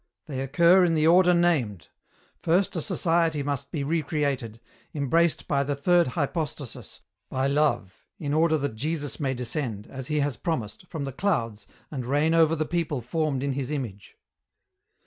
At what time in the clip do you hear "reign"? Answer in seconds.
12.03-12.33